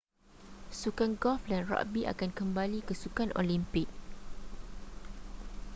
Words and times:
sukan 0.79 1.11
golf 1.21 1.41
dan 1.51 1.61
ragbi 1.71 2.01
akan 2.13 2.29
kembali 2.39 2.79
ke 2.87 2.93
sukan 3.01 3.29
olimpik 3.37 3.85